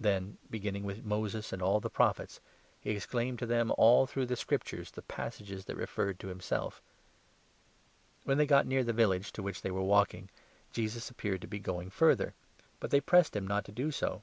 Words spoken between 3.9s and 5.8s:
through the Scriptures the passages that